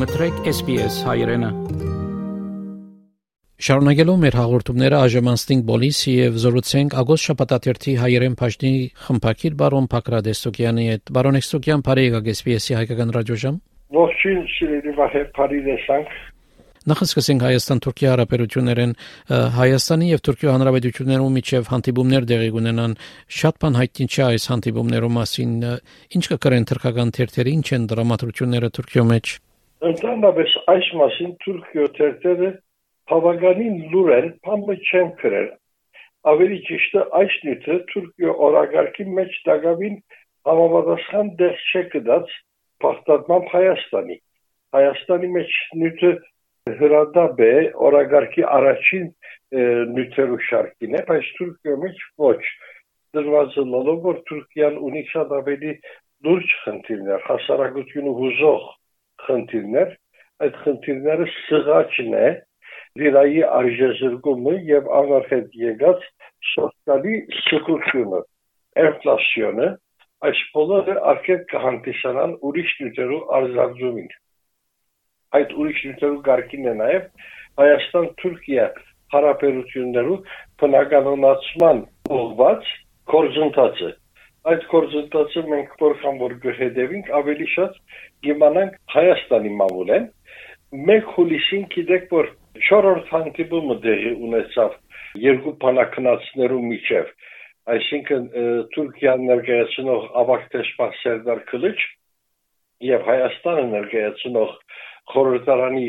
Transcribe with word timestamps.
մտրեք 0.00 0.38
SPS 0.48 0.94
հայրենը։ 1.04 1.48
Շարունակելով 3.66 4.20
մեր 4.22 4.36
հաղորդումները 4.38 4.96
այժմանստինգ 4.96 5.64
բոլիսի 5.68 6.14
եւ 6.14 6.38
զորուցենք 6.44 6.94
ագոստ 7.02 7.26
շաբաթաթերթի 7.28 7.96
հայերեն 8.00 8.36
փաշտի 8.40 8.70
խմփակիր 9.04 9.58
բարոն 9.60 9.88
Փակրադեսոկյանի 9.92 10.86
հետ 10.88 11.12
բարոն 11.18 11.38
Էստոկյան 11.40 11.84
բարեկա 11.90 12.22
SPS-ի 12.32 12.78
հայկական 12.78 13.12
ռադիոժամ 13.18 13.58
Ողջույն 13.98 14.40
սիրելի 14.54 14.96
վահե 15.02 15.24
Փարիզեսանք 15.36 16.16
Նախսկսենք 16.80 17.42
Հայաստան-Թուրքիա 17.44 18.10
հարաբերություններեն 18.14 18.92
Հայաստանի 19.60 20.06
եւ 20.14 20.22
Թուրքիա 20.24 20.54
հանրապետություններում 20.54 21.36
միջև 21.36 21.68
հանդիպումներ 21.74 22.28
տեղի 22.30 22.48
ունենան 22.56 22.96
շատ 23.40 23.60
բան 23.60 23.78
հայտնի 23.82 24.06
չէ 24.08 24.24
այս 24.30 24.48
հանդիպումներու 24.54 25.12
մասին 25.20 25.52
ինչ 26.16 26.24
կկրեն 26.32 26.68
թրքական 26.72 27.14
թերթերը 27.20 27.54
ինչ 27.60 27.66
են 27.76 27.86
դրամատրությունները 27.92 28.72
Թուրքիո 28.80 29.06
մեջ 29.12 29.36
Ընդհանրապես 29.88 30.54
այս 30.70 30.88
մասին 31.00 31.30
Թուրքիո 31.42 31.84
թերթերը 31.96 32.48
բավականին 33.10 33.76
լուր 33.92 34.10
են, 34.16 34.26
բամը 34.44 34.74
չեն 34.76 35.12
քրել 35.20 35.46
ավելի 36.32 36.58
ճիշտ 36.66 36.96
է 37.00 37.04
այս 37.16 37.36
նյութը 37.46 37.76
Թուրքիո 37.90 38.32
օրագարկի 38.46 39.06
մեջ 39.18 39.36
դակավին 39.46 39.94
համապատասխան 40.50 41.30
դեր 41.38 41.62
չկդած 41.70 42.34
պարտադման 42.84 43.46
Հայաստանի 43.54 44.16
Հայաստանի 44.76 45.30
մեջ 45.36 45.54
նյութը 45.82 46.10
հրադապ 46.82 47.40
է 47.46 47.54
օրագարկի 47.88 48.44
առաջին 48.58 49.06
նյութերու 49.96 50.42
շարքին 50.50 50.98
է, 51.00 51.02
բայց 51.08 51.30
Թուրքիա 51.38 51.78
մեջ 51.86 52.04
ոչ 52.26 52.40
դրված 53.16 53.56
լոլով 53.72 54.04
որ 54.10 54.20
Թուրքիան 54.28 54.76
ունի 54.90 55.06
շատ 55.14 55.34
ավելի 55.40 55.72
լուրջ 56.28 56.52
խնդիրներ, 56.66 57.24
հասարակությունը 57.30 58.14
հուզող 58.20 58.68
խնդիրներ, 59.26 59.92
այդ 60.46 60.56
խնդիրները 60.64 61.28
սղաճն 61.34 62.16
է, 62.20 62.30
լիրայի 63.00 63.44
արժեզրկումը 63.58 64.56
եւ 64.70 64.90
անարխետ 65.00 65.60
եկած 65.64 66.08
սոցիալի 66.54 67.18
սխությունը, 67.42 68.24
ինֆլացիոնը, 68.86 69.68
այս 70.30 70.40
բոլորը 70.56 70.96
արկետ 71.14 71.46
կհանդիսանան 71.54 72.34
ուրիշ 72.50 72.74
նյութերու 72.80 73.20
արձանձումին 73.40 74.10
այդ 75.38 75.52
ուրիշ 75.62 75.80
նյութերու 75.86 76.22
գարկին 76.26 76.64
է 76.70 76.72
նաև 76.80 77.04
Հայաստան-Թուրքիա 77.60 78.64
հարաբերություններու 79.14 80.16
բնականոնացման 80.62 81.82
ուղված 82.16 82.70
կորզընթացը 83.12 83.90
այդ 84.48 84.62
կորզընթացը 84.72 85.42
մենք 85.50 85.72
որքան 85.84 86.20
որ 86.20 86.34
գհետևենք 86.44 87.08
ավելի 87.20 87.48
շատ 87.54 87.74
կիմանանք 88.26 88.76
Հայաստանի 88.94 89.50
մամուլեն 89.60 90.06
մեկ 90.90 91.10
հուլիսին 91.16 91.66
գիտեք 91.74 92.06
որ 92.14 92.30
4-րդ 92.68 93.10
հանդիպումը 93.14 93.76
դեղի 93.84 94.12
ունեցավ 94.28 94.78
երկու 95.24 95.52
բանակնացներու 95.64 96.62
միջև 96.70 97.10
այսինքն 97.74 98.24
Թուրքիան 98.74 99.26
ներկայացնող 99.30 100.06
ավակ 100.22 100.46
դեսպան 100.54 100.94
Սերդար 101.00 101.42
Քլիչ 101.50 101.76
եւ 102.90 103.04
Հայաստանը 103.10 103.66
ներկայացնող 103.74 104.54
խորհրդարանի 105.12 105.86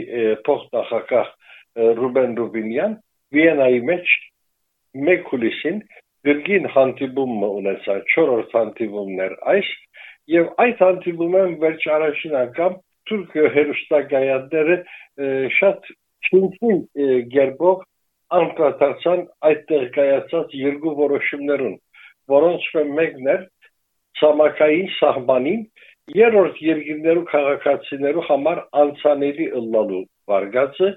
փոխնախագահ 0.48 1.32
Ռուբեն 2.02 2.38
Ռուբինյան 2.42 2.98
Վիեննայի 3.38 3.82
մեջ 3.92 4.16
մեկ 5.08 5.30
հուլիսին 5.32 5.78
գրգին 6.28 6.68
հանդիպումը 6.76 7.50
ունեցա 7.60 7.96
4-րդ 8.14 8.56
հանդիպումներ 8.58 9.36
այս 9.54 9.70
եւ 10.34 10.50
այդ 10.66 10.84
հանդիպումն 10.86 11.56
վերջ 11.64 11.88
առաջին 11.98 12.36
անգամ 12.42 12.76
թուրք 13.12 13.38
հերոստագայանները 13.56 14.78
շատ 15.60 15.90
չունցին 16.30 16.84
գերբով 17.36 17.82
անկատարցան 18.42 19.24
այդտեղ 19.50 19.88
կայացած 19.98 20.54
երկու 20.62 20.94
որոշումներուն 21.02 21.76
որոնց 22.36 22.70
մեկն 23.00 23.32
էր 23.34 23.42
ցամաքային 24.22 24.90
սահմանին 25.00 25.66
երրորդ 26.22 26.62
երկիրներու 26.68 27.28
քաղաքացիներու 27.32 28.26
համար 28.30 28.62
անցանելի 28.84 29.48
ըլլալու 29.60 30.02
վարգածը 30.32 30.90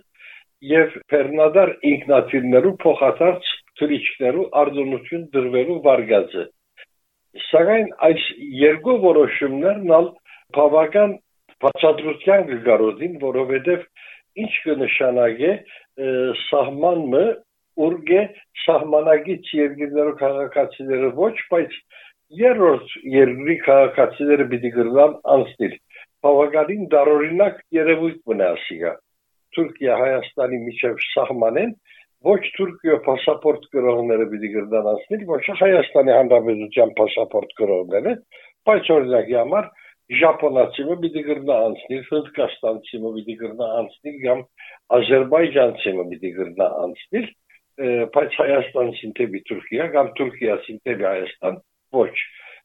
եւ 0.71 0.97
Ֆերնադար 1.13 1.73
ինքնաթիռներու 1.91 2.75
փոխադարձ 2.85 3.51
թրիչներու 3.81 4.47
արձունություն 4.63 5.25
դրվելու 5.37 5.79
վարգածը 5.87 6.45
սակայն 7.49 7.89
այս 8.09 8.27
երկու 8.63 8.97
որոշումներն 9.05 9.95
ալ 9.99 10.11
բավական 10.59 11.17
բացատրության 11.65 12.45
կգարոդին 12.51 13.17
որովհետեւ 13.25 13.83
ինչ 14.45 14.53
կնշանակե 14.67 15.53
սահմանը 16.45 17.25
ուրգե 17.85 18.23
սահմանագից 18.65 19.51
երկիրներու 19.59 20.17
քաղաքացիները 20.23 21.11
ոչ 21.19 21.35
բայց 21.55 21.79
երրորդ 22.41 22.95
երկրի 23.15 23.57
քաղաքացիները 23.65 24.47
պիտի 24.53 24.71
գրնան 24.77 25.17
անցնել։ 25.35 25.75
Բավականին 26.25 26.87
դարօրինակ 26.95 27.59
երևույթ 27.79 28.21
մնացիգա։ 28.31 28.93
Թուրքիա 29.55 29.99
Հայաստանի 30.03 30.61
միջև 30.69 31.03
սահմանեն 31.09 31.75
Ոչ 32.25 32.41
Թուրքիո 32.57 32.99
պասապորտ 33.05 33.65
գրողները 33.75 34.27
պիտի 34.33 34.51
գրդանացնեն, 34.55 35.25
ոչ 35.29 35.43
Հայաստանի 35.61 36.13
Հանրապետության 36.15 36.93
պասապորտ 37.01 37.51
գրողները, 37.59 38.13
բայց 38.69 38.91
օրինակի 38.95 39.37
համար 39.41 39.69
Ժապոնացիմը 40.21 40.97
պիտի 41.03 41.23
գրնա 41.29 41.59
անցնի, 41.67 41.99
Հնդկաստանցիմը 42.09 43.13
պիտի 43.17 43.37
գրնա 43.43 43.69
անցնի, 43.81 44.15
կամ 44.25 44.43
Ադրբեջանցիմը 44.99 46.05
պիտի 46.11 46.33
գրնա 46.39 46.67
անցնի, 46.85 47.23
բայց 48.17 48.37
Հայաստանցին 48.41 49.15
թե 49.19 49.29
Թուրքիա 49.51 49.87
կամ 49.95 50.11
Թուրքիացին 50.19 50.83
թե 50.85 50.97
Հայաստան 51.05 51.57
ոչ։ 51.99 52.13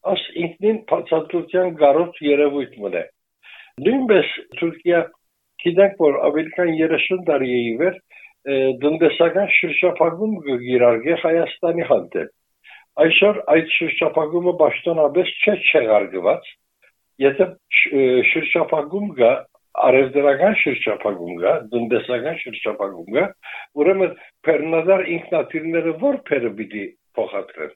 Աս 0.10 0.26
ինքնին 0.44 0.78
փածածության 0.90 1.72
գարոց 1.80 2.20
երևույթ 2.26 2.76
մնա։ 2.84 3.02
Նույնպես 3.88 4.36
Թուրքիա 4.60 5.00
գիտեք 5.64 5.98
որ 6.04 6.20
Ամերիկան 6.30 6.72
30 6.80 7.26
տարի 7.30 7.50
է 7.56 7.64
իվեր 7.72 7.98
դնդեսական 8.84 9.50
շրջափակում 9.56 10.36
գիրարգե 10.66 11.18
Հայաստանի 11.24 11.88
հանդեպ 11.90 13.04
այսօր 13.04 13.40
այդ 13.56 13.74
շրջափակումը 13.76 14.54
պաշտոնապես 14.62 15.34
չէ 15.44 15.56
չեղարգված 15.70 16.50
եթե 17.26 17.48
շրջափակում 18.32 19.12
կա 19.20 19.34
արևդրական 19.90 20.56
շրջափակում 20.60 21.36
կա, 21.44 21.52
դնդեսական 21.74 22.40
շրջափակում 22.44 23.12
կա, 23.16 23.26
ուրեմն 23.80 24.16
Փերնադար 24.48 25.04
ինքնաթիռները 25.16 25.94
որբերը 26.04 26.52
պիտի 26.60 26.86
փոխադրեն 27.20 27.76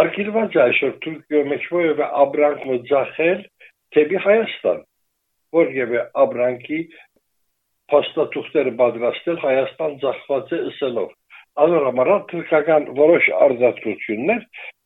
արգելված 0.00 0.56
է 0.56 0.60
այսօր 0.64 0.92
Թուրքիո 1.04 1.42
մեջ 1.50 1.64
որևէ 1.74 2.08
աբրանք 2.24 2.66
մձախել 2.70 3.40
թեպի 3.96 4.20
Հայաստան, 4.26 4.82
որևէ 5.56 6.02
աբրանքի 6.24 6.80
փաստաթուղթերը 7.90 8.72
պատրաստել 8.80 9.38
Հայաստան 9.44 9.96
ձախված 10.04 10.54
է 10.56 10.60
ըսելով։ 10.70 11.10
Անորոմարալ 11.64 12.22
թուրքական 12.30 12.88
որոշ 13.00 13.28
արձածություններ 13.46 14.44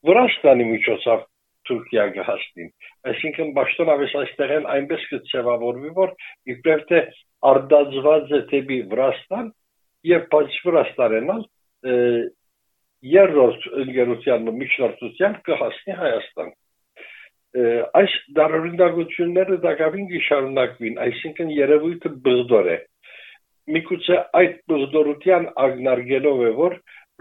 Վրաստանի 0.09 0.67
միջոցով 0.71 1.25
Թուրքիա 1.69 2.05
գահստին։ 2.15 2.71
Այսինքն 3.11 3.53
ճշտոնավես 3.59 4.15
այստեղ 4.21 4.55
են 4.55 4.67
այնպես 4.75 5.05
կցևավորվի, 5.13 5.93
որ 5.99 6.11
իբրև 6.55 6.83
թե 6.91 7.01
արդածված 7.51 8.35
է 8.39 8.41
թեպի 8.51 8.81
Վրաստան 8.93 9.53
եւ 10.11 10.27
բայց 10.35 10.59
Վրաստանենալ 10.65 11.47
երրորդ 13.15 13.67
ընկերության 13.85 14.53
միջնորդությամբ 14.61 15.41
կհասնի 15.49 15.97
Հայաստան։ 16.01 16.53
Այս 18.01 18.15
դարօրինակությունները 18.37 19.59
դակավին 19.65 20.07
կշարունակվին, 20.13 20.97
այսինքն 21.05 21.53
երևույթը 21.55 22.11
բղդոր 22.25 22.71
է։ 22.75 22.79
Միգուցե 23.73 24.17
այդ 24.41 24.57
բղդորության 24.71 25.47
ագնարգելով 25.65 26.41
է, 26.49 26.51
որ 26.59 26.75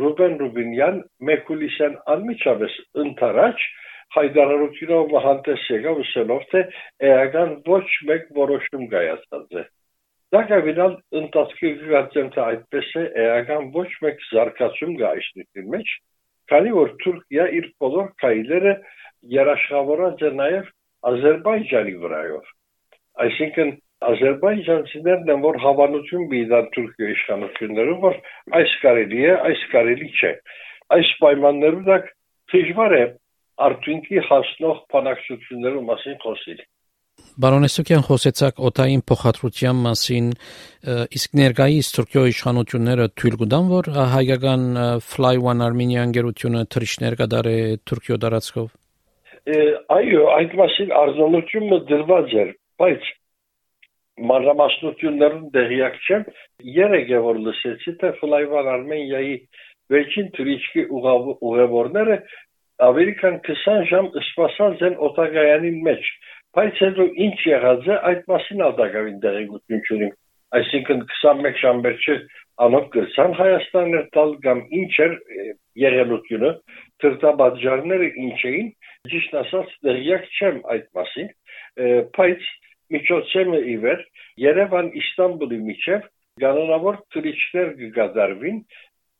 Ռուբեն 0.03 0.33
Ռուբինյան 0.41 0.97
Մեկուլիսյան 1.29 1.95
անմիջապես 2.13 2.75
ընթരാճ 3.03 3.63
հայդարարությունով 4.15 5.13
հանդես 5.25 5.69
եկավ 5.73 6.01
ասելով, 6.03 6.43
թե 6.51 6.63
էական 7.09 7.53
ոչ 7.69 7.85
մեկ 8.09 8.27
որոշում 8.39 8.83
կայացած 8.93 9.55
է։ 9.61 9.63
Դա 10.33 10.41
կավինալ 10.49 10.93
ընթացքի 11.21 11.71
գացեմ 11.93 12.29
թե 12.33 12.41
այդպես 12.43 12.91
է 12.99 13.03
էական 13.23 13.71
ոչ 13.77 13.89
մեկ 14.05 14.23
զարգացում 14.29 14.93
նյութի 14.99 15.65
մեջ, 15.73 15.91
քանի 16.53 16.71
որ 16.77 16.93
Թուրքիա 17.03 17.45
իր 17.59 17.67
բոլոր 17.83 18.07
քայլերը 18.23 18.73
երաշխավորած 19.37 20.23
է 20.27 20.31
նաև 20.39 20.71
Ադրբեջանի 21.09 21.95
վրայով։ 22.03 22.49
Այսինքն 23.23 23.73
Ադրբեջանցիներն 24.09 25.31
են 25.33 25.41
որ 25.43 25.57
հավանություն 25.63 26.27
բիդան 26.33 26.69
Թուրքիա 26.75 27.09
իշխանություններով, 27.13 27.97
որ 28.03 28.19
այս 28.59 28.75
կարելի 28.83 29.23
է, 29.23 29.33
այս 29.49 29.63
կարելի 29.73 30.09
չէ։ 30.19 30.31
Այս 30.97 31.11
պայմաններում 31.23 31.87
դա 31.87 31.97
դժվար 32.53 32.95
է 32.99 33.03
արդյունքի 33.67 34.23
հասնող 34.29 34.77
բանակցություններու 34.93 35.83
մասին 35.89 36.21
խոսել։ 36.25 36.61
Բարոնեսոկյան 37.43 38.03
խոսեցակ 38.07 38.59
օտային 38.67 39.01
փոխադրության 39.09 39.81
մասին, 39.85 40.27
իսկ 41.17 41.35
ներկայիս 41.39 41.89
Թուրքիո 41.95 42.23
իշխանությունները 42.33 43.07
թույլ 43.21 43.37
կտան, 43.41 43.67
որ 43.73 43.89
հայկական 44.13 44.63
Fly 45.07 45.35
One 45.41 45.65
Armenia 45.65 46.05
ընկերությունը 46.09 46.63
թռիչքներ 46.73 47.17
կդարե 47.21 47.57
Թուրքիո 47.89 48.17
տարածքով։ 48.25 48.69
Այո, 49.97 50.21
այդ 50.37 50.53
մասին 50.61 50.93
արձանությունը 51.03 51.79
դրված 51.89 52.35
էր, 52.43 52.53
բայց 52.81 53.09
մանրամասնություններուն 54.31 55.45
դեղյակ 55.57 55.95
չեմ, 56.07 56.25
երեք 56.77 57.13
է 57.17 57.21
որ 57.27 57.39
լսեցի, 57.47 57.93
թե 58.01 58.11
One 58.23 58.69
Armenia-ի 58.73 59.35
վերջին 59.93 60.27
թռիչքի 60.37 60.83
ուղևորները 61.49 62.17
ավելի 62.83 63.13
քան 63.21 63.39
20 63.47 63.89
ժամ 63.89 64.07
սպասած 64.21 64.85
են 64.89 64.95
օտագայանի 65.07 65.71
մեջ 65.87 66.11
Բայց 66.53 66.79
հետո 66.85 67.05
ինչ 67.25 67.37
եղած 67.49 67.87
է, 67.89 67.95
այդ 68.07 68.27
մասին 68.29 68.59
ադակավին 68.63 69.15
դեղեցություն 69.23 69.79
չունիմ։ 69.89 70.11
Այսինքն 70.57 70.99
21 71.13 71.55
ժամբերչը 71.61 72.17
անոք 72.65 72.89
գրսան 72.93 73.31
Հայաստաներ 73.39 74.03
տալ 74.17 74.33
կամ 74.43 74.59
ինչ 74.79 74.91
էր 75.05 75.15
եղելությունը, 75.83 76.51
թրտաբաժարները 77.01 78.09
ինչ 78.25 78.37
էին, 78.51 78.69
ճիշտ 79.13 79.33
ասած 79.41 79.73
դեղյակ 79.87 80.29
չեմ 80.37 80.59
այդ 80.75 80.85
մասին, 80.99 81.31
բայց 82.19 82.51
միջոցեմը 82.93 83.59
իվեր 83.73 84.01
Երևան 84.43 84.89
Իստանբուլի 85.03 85.59
միջև 85.69 86.09
կանոնավոր 86.43 86.99
թրիչներ 87.13 87.71
կգադարվին 87.79 88.59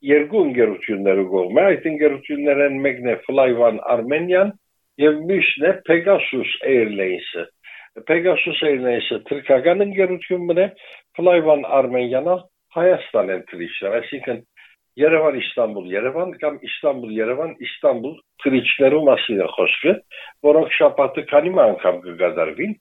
երկու 0.04 0.44
ընկերություններու 0.50 1.28
կողմը, 1.34 1.66
այդ 1.72 1.86
ընկերություններն 1.94 2.80
մեկն 2.84 3.12
է 3.14 3.18
Fly 3.28 3.50
One 3.56 3.80
Armenian, 3.94 4.52
եւ 5.02 5.22
միշտ 5.30 5.68
է 5.70 5.72
Pegasus 5.88 6.56
Airlines-ը։ 6.70 7.46
Pegasus 8.10 8.60
Airlines-ը 8.68 9.20
թրքական 9.30 9.86
ընկերությունն 9.88 10.62
է, 10.64 10.68
Flyvan 11.18 11.64
Armenian-ը 11.80 12.38
Հայաստան 12.74 13.32
են 13.34 13.44
թրիչներ, 13.52 13.96
այսինքն 14.00 14.40
Երևան 15.02 15.38
Իստանբուլ 15.40 15.86
Երևան 15.90 16.32
կամ 16.42 16.58
Իստանբուլ 16.68 17.14
Երևան 17.18 17.54
Իստանբուլ 17.66 18.18
թրիչներու 18.44 19.00
մասին 19.08 19.40
է 19.42 19.48
խոսքը, 19.54 19.94
որոնք 20.48 20.76
շաբաթը 20.78 21.24
քանի 21.32 21.54
անգամ 21.64 21.98
կգադարվին, 22.04 22.76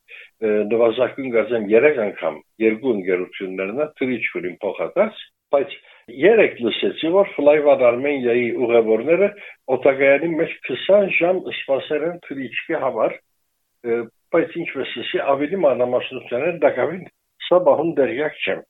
նվազագույն 0.72 1.32
գազեմ 1.36 1.64
3 1.72 2.02
անգամ 2.06 2.36
երկու 2.66 2.92
ընկերություններն 2.98 3.80
է 3.80 3.86
թրիչուրին 4.02 4.56
փոխադարձ, 4.66 5.22
բայց 5.52 5.76
Երեք 6.22 6.56
լսեցի, 6.66 7.08
որ 7.14 7.28
Ֆլայվան 7.36 7.82
Արմենիայի 7.88 8.46
ուղևորները 8.66 9.28
օտագայանի 9.76 10.30
մեջ 10.40 10.54
20 10.68 11.12
ժամ 11.18 11.38
սպասել 11.52 12.06
են 12.08 12.16
թրիչքի 12.26 12.80
համար, 12.82 13.14
բայց 14.34 14.56
ինչպես 14.62 14.96
ասի, 15.02 15.20
ավելի 15.32 15.60
մանրամասնություններ 15.62 16.58
դակավին 16.66 17.04
սա 17.46 17.60
բահուն 17.68 17.94
դերյակ 18.02 18.42
չեմ։ 18.42 18.64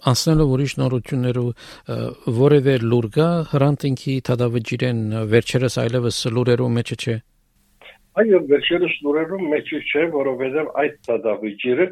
Անցնելով 0.00 0.52
ուրիշ 0.54 0.74
նորություններով 0.80 1.48
որևէ 2.40 2.74
լուր 2.90 3.08
կա 3.16 3.28
հրանտինքի 3.50 4.14
թադավջիրեն 4.28 5.02
վերջերս 5.32 5.76
այլևս 5.84 6.20
լուրերու 6.36 6.70
մեջը 6.76 6.96
չէ։ 7.00 7.16
Այո, 8.20 8.40
վերջերս 8.50 8.94
լուրերու 9.04 9.42
մեջը 9.50 9.82
չէ, 9.90 10.06
որովհետև 10.16 10.72
այդ 10.82 10.96
թադավջիրը 11.10 11.86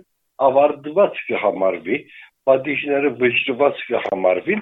ավարտված 0.49 1.23
կհամարվի, 1.29 2.01
պատիժները 2.49 3.15
վճռված 3.21 3.81
կհամարվին, 3.93 4.61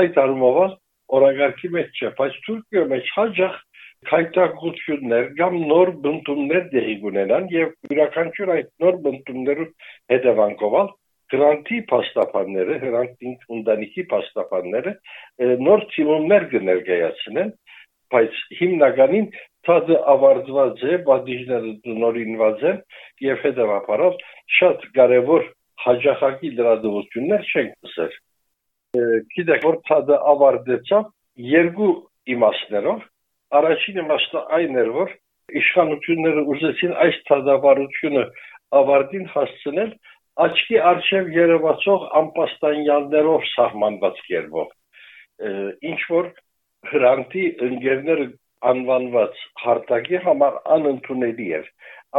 այդ 0.00 0.18
առումով 0.24 0.58
օրագարկի 1.18 1.70
մեջ 1.74 2.00
չէ, 2.00 2.10
բայց 2.18 2.36
Թուրքիա 2.46 2.84
մեջ 2.94 3.14
հաջող 3.18 3.56
քայտակություններ 4.08 5.28
կամ 5.38 5.54
նոր 5.70 5.90
բնդումներ 6.04 6.66
դեղի 6.74 6.96
ունենան 7.10 7.46
եւ 7.54 7.70
յուրաքանչյուր 7.90 8.52
այդ 8.54 8.68
նոր 8.84 8.98
բնդումներու 9.06 9.68
հետևանքով 10.12 10.76
գրանտի 11.32 11.78
փաստաբանները, 11.90 12.76
հրանտինք 12.84 13.44
ունდանիքի 13.56 14.04
փաստաբանները 14.12 14.92
նոր 15.64 15.84
թիմումներ 15.94 16.46
կներկայացնեն, 16.52 17.52
բայց 18.14 18.40
հիմնականին 18.60 19.28
ցածը 19.64 19.98
ավարտված 20.12 20.84
է, 20.84 20.98
բադիժները 21.08 21.96
նորինված 22.04 22.64
են 22.70 22.80
եւ 23.24 23.42
հետեւաբար 23.46 24.04
շատ 24.58 24.86
կարեւոր 24.98 25.46
հաջախակի 25.84 26.50
լրատվություններ 26.58 27.48
չենք 27.50 27.74
տեսել։ 27.84 28.14
Գիտեք, 29.34 29.64
որ 29.64 29.78
թադը 29.88 30.18
ավարտեցավ 30.32 31.06
երկու 31.50 31.92
իմաստներով։ 32.34 33.00
Առաջին 33.58 34.00
իմաստը 34.04 34.42
այն 34.58 34.78
էր, 34.84 34.90
որ 34.98 35.14
իշխանությունները 35.60 36.44
ուզեցին 36.54 36.94
այս 37.04 37.18
թադավարությունը 37.30 38.24
ավարտին 38.80 39.26
հասցնել 39.34 39.90
աչքի 40.42 40.78
արչև 40.90 41.28
երևացող 41.34 42.06
անպաստանյաններով 42.20 43.44
սահմանված 43.50 44.22
կերպով։ 44.28 44.72
Ինչ 45.90 46.00
որ 46.10 46.30
հրանտի 46.90 47.44
ընկերները 47.68 48.26
անվանված 48.70 49.44
հարտակի 49.64 50.20
համար 50.24 50.58
անընդունելի 50.76 51.46
էր։ 51.58 51.68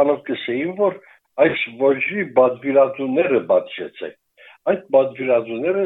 Անոնք 0.02 0.22
կսեին, 0.30 0.72
որ 0.80 0.96
այս 1.44 1.66
ոչի 1.82 2.24
բադվիրատուները 2.38 3.40
բացեցեք։ 3.50 4.16
Այդ 4.72 4.86
բադվիրատուները 4.96 5.84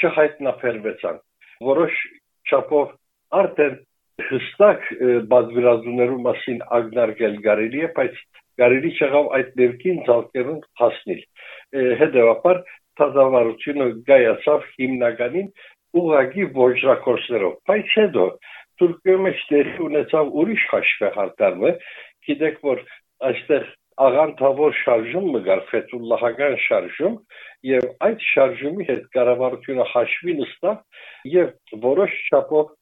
չհայտնաբերվեցան։ 0.00 1.20
Որոշ 1.66 2.00
չափով 2.46 2.94
արդեն 3.40 3.76
հստակ 4.30 4.88
բադվիրատուներու 5.32 6.20
մասին 6.26 6.60
ագնարկել 6.78 7.36
կարելի 7.46 7.84
է, 7.84 7.90
բայց 7.96 8.20
կարելի 8.60 8.90
չեղավ 8.96 9.30
այդ 9.38 9.48
ներքին 9.60 9.98
ցալկերուն 10.08 10.60
հասնել։ 10.80 11.22
Հետևաբար 12.02 12.60
թազավարությունը 13.00 13.88
գայացավ 14.10 14.68
հիմնականին 14.76 15.48
ուղագի 16.00 16.46
ոչրակորսերով։ 16.60 17.56
Բայց 17.70 17.96
հետո 18.00 18.28
Թուրքիայում 18.76 19.26
դերի 19.50 19.74
ունեցավ 19.86 20.32
ուրիշ 20.40 20.62
հաշվեհարդարը, 20.72 21.70
գիտեք 22.28 22.56
որ 22.66 22.82
այստեղ 23.30 23.68
աղանթավոր 24.06 24.74
շարժում 24.76 25.28
մգար 25.34 25.60
ֆետուլլահական 25.70 26.56
շարժում 26.66 27.14
եւ 27.68 27.86
այդ 28.08 28.26
շարժումի 28.30 28.88
հետ 28.90 29.06
կառավարությունը 29.16 29.86
հաշվի 29.92 30.34
նստավ 30.40 31.06
եւ 31.32 31.80
որոշ 31.86 32.18
չափով 32.28 32.74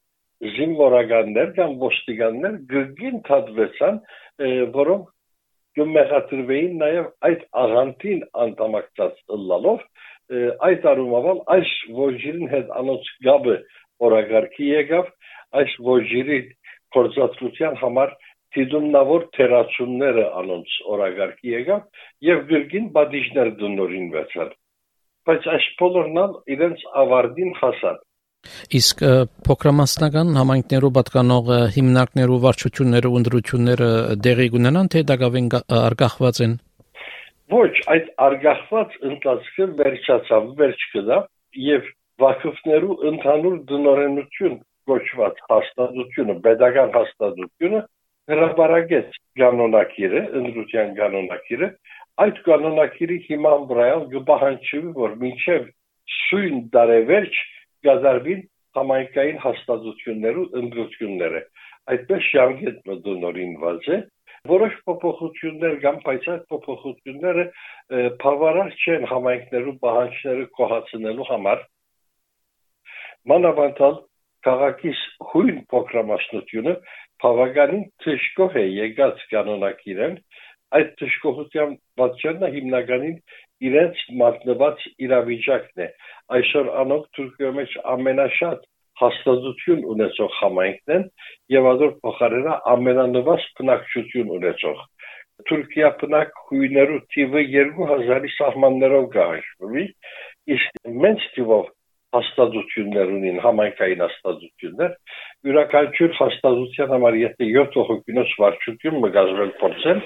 զինվորականներ 0.57 1.53
կամ 1.59 1.77
ոստիկաններ 1.85 2.57
գրգին 2.73 3.21
թադվեցան 3.29 4.01
որոնք 4.75 5.14
կմեղատրվեին 5.79 6.75
նաև 6.83 7.09
այդ 7.29 7.47
աղանտին 7.65 8.21
անդամակցած 8.45 9.23
լալով 9.51 9.81
այդ 10.69 10.87
առումով 10.91 11.27
այս 11.55 11.73
ոչիրին 12.01 12.53
հետ 12.55 12.71
անոց 12.81 13.09
գաբը 13.27 13.57
օրագարկի 14.09 14.69
եկավ 14.71 15.11
այս 15.61 15.75
ոչիրի 15.89 16.39
կորզածության 16.95 17.77
համար 17.83 18.15
դիդումնավոր 18.55 19.25
թերացումները 19.37 20.25
անոնց 20.41 20.75
օրագարկի 20.95 21.55
եկավ 21.55 22.03
եւ 22.29 22.43
գրգին 22.51 22.87
բադիժներ 22.97 23.51
դնորինվեցան 23.63 24.53
բայց 25.29 25.49
այս 25.55 25.67
բոլորն 25.81 26.37
իրենց 26.55 26.85
ավարտին 27.03 27.55
հասան 27.61 27.99
Իսկ 28.79 29.03
փոքրամասնական 29.49 30.37
համայնքներով 30.41 30.95
պատկանող 30.99 31.51
հիմնարկներու 31.79 32.39
վարչությունները 32.45 33.11
ու 33.11 33.19
ընդրությունները 33.23 33.91
դեղի 34.29 34.49
ունենան 34.61 34.93
թե 34.95 35.05
դակավեն 35.11 35.51
արգախված 35.81 36.41
են 36.49 36.57
Ոչ, 37.53 37.73
այդ 37.93 38.07
արգախված 38.25 38.95
ընթացքը 39.05 39.65
վերջացավ, 39.79 40.47
վերջ 40.61 40.85
կդա 40.95 41.19
եւ 41.65 41.91
վակֆներու 42.23 42.95
ընդհանուր 43.11 43.59
դնորենություն 43.69 44.55
գոչված 44.91 45.43
հաստատությունը, 45.51 46.37
pedagogan 46.47 46.95
հաստատությունը 46.95 47.83
հրապարակեց 48.33 49.19
կանոնակիրը, 49.41 50.23
ընդրության 50.41 50.95
կանոնակիրը, 50.99 51.69
այդ 52.25 52.41
կանոնակիրի 52.49 53.19
հիման 53.29 53.67
վրա 53.71 53.89
գբահանջի, 54.15 54.81
որ 54.99 55.17
մինչև 55.25 55.69
սույն 56.17 56.61
դարևերջ 56.75 57.41
գազարվին 57.87 58.43
համայնքային 58.79 59.39
հաստատություններու 59.45 60.47
ընդրությունները։ 60.61 61.43
Այդպես 61.95 62.29
շանգետ 62.33 62.79
մդոնորինված 62.91 63.89
է, 63.95 63.99
որոշ 64.51 64.75
փոփոխություններ 64.89 65.77
կամ 65.85 66.01
այդ 66.13 66.27
փոփոխությունները 66.53 67.45
բավարար 68.25 68.73
չեն 68.85 69.07
համայնքներու 69.13 69.77
պահանջները 69.85 70.49
կողացնելու 70.59 71.29
համար 71.31 71.63
մանավանդալ 73.33 73.95
քաղաքիս 74.45 75.03
հույն 75.31 75.61
փոքրամասնությունը 75.73 76.75
բավականին 77.25 77.85
թշկող 78.05 78.59
է 78.61 78.65
եկած 78.75 79.23
կանոնակիրեն 79.31 80.19
այդ 80.79 80.91
թշկողության 81.01 81.75
պատճառը 82.01 82.51
հիմնականին 82.57 83.17
իրենց 83.69 84.05
մատնված 84.23 84.87
իրավիճակն 85.07 85.85
է 85.85 85.89
այսօր 86.39 86.71
անոք 86.85 87.05
Թուրքիայի 87.19 87.57
մեջ 87.59 87.77
ամենաշատ 87.95 88.65
հաստատություն 89.03 89.87
ունեցող 89.95 90.35
համայնքն 90.41 90.97
են 90.97 91.07
եւ 91.55 91.71
ադոր 91.75 91.95
փոխարենը 92.05 92.59
ամենանվազ 92.75 93.47
բնակչություն 93.61 94.35
ունեցող 94.39 94.83
Թուրքիա 95.49 95.89
բնակ 96.01 96.37
հույներու 96.49 96.99
թիվը 97.15 97.41
2000-ի 97.53 98.29
սահմաններով 98.35 99.07
գահաշվի, 99.15 99.83
իսկ 100.55 100.77
մենք 101.05 101.25
թիվով 101.35 101.65
հաստատություններ 102.15 103.11
ունին, 103.17 103.41
համայնքային 103.47 104.05
հաստատություններ, 104.05 104.95
յուրաքանչյուր 105.49 106.15
հաստատության 106.21 106.93
համար 106.95 107.19
եթե 107.25 107.49
7 107.51 107.79
հոգինոց 107.91 108.35
վարչություն 108.45 109.01
մգազվել 109.05 109.53
փորձեն, 109.63 110.03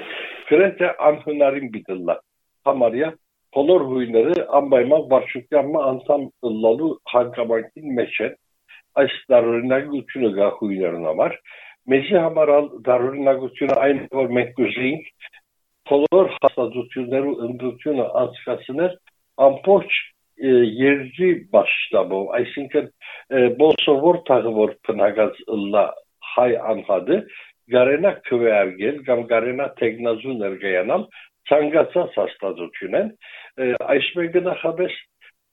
գրեթե 0.48 0.90
անհնարին 1.10 1.72
բիդլա։ 1.76 2.16
Համարյա 2.68 3.10
բոլոր 3.56 3.84
հույները 3.92 4.44
անպայման 4.58 5.06
վարչության 5.12 5.78
անդամ 5.80 6.26
լալու 6.64 6.90
հանգամանքին 7.12 7.96
մեջ 7.98 8.20
են 8.26 8.36
այս 9.02 9.16
դարօրինակությունը 9.32 10.30
գա 10.38 10.48
հույներն 10.58 11.08
համար 11.10 11.36
մեզի 11.92 12.16
համար 12.24 12.52
դարօրինակությունը 12.88 13.78
այն 13.86 14.00
որ 14.18 14.32
մենք 14.38 14.54
կուզեինք 14.58 15.10
բոլոր 15.88 16.30
հաստատություններու 16.36 17.34
ընդդությունը 17.48 18.06
անցկացնել 18.22 18.96
ամբողջ 19.48 19.98
երկրի 20.38 21.28
մասշտաբով, 21.54 22.26
այսինքն 22.38 22.90
բոլսովոր 23.58 24.18
թաղվոր 24.28 24.74
փնագած 24.86 25.40
լա 25.74 25.86
հայ 26.34 26.50
անհադը 26.72 27.18
գարենա 27.74 28.12
քվեարգել 28.28 29.00
կամ 29.08 29.24
գարենա 29.32 29.66
տեխնազու 29.80 30.36
ներգայանալ 30.42 31.08
ցանկացած 31.48 32.18
հաստատություն 32.20 32.98
են 33.00 33.12
այս 33.94 34.08
մեգնախաբես 34.18 34.98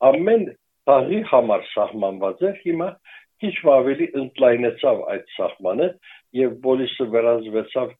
ամեն 0.09 0.47
թաղի 0.89 1.21
համար 1.31 1.67
սահմանված 1.73 2.43
է 2.49 2.51
հիմա 2.63 2.89
քիչ 3.43 3.55
ավելի 3.75 4.07
ընդլայնեցավ 4.21 4.99
այդ 5.13 5.31
սահմանը 5.35 5.87
եւ 6.39 6.57
բոլիսը 6.65 7.07
վերածվեցավ 7.15 7.95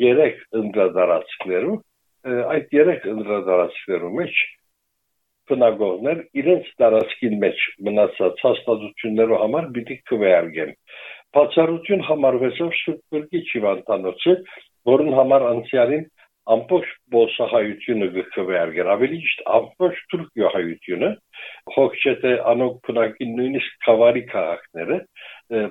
երեք 0.00 0.40
ընդրադարածքներու 0.60 1.76
այդ 2.54 2.74
երեք 2.76 3.06
ընդրադարածքներու 3.14 4.12
մեջ 4.16 4.40
բնագողներ 5.50 6.18
իրենց 6.40 6.66
տարածքին 6.80 7.38
մեջ 7.44 7.62
մնացած 7.86 8.42
հաստատություններու 8.46 9.40
համար 9.42 9.70
պիտի 9.76 9.96
քվեարկեն 10.10 10.74
բացառություն 11.36 12.04
համարվեցավ 12.10 12.70
շուտբուրգի 12.80 13.40
ճիվանտանոցը 13.50 14.34
որն 14.90 15.10
համար 15.18 15.46
անցյալին 15.50 16.04
ամբողջ 16.54 16.92
բոսահայությունը 17.14 18.06
գկվերգեր 18.16 18.88
ավելի 18.94 19.18
ճիշտ 19.24 19.42
ամբողջ 19.58 19.98
թուրքիա 20.12 20.52
հոգչեթե 21.74 22.32
անոք 22.52 22.76
փնակին 22.86 23.34
նույնիսկ 23.38 23.84
խավարի 23.86 24.22
քաղաքները 24.32 24.98